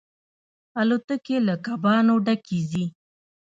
[0.79, 2.85] الوتکې له کبانو ډکې ځي.